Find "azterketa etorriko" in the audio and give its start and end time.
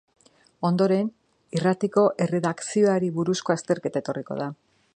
3.57-4.39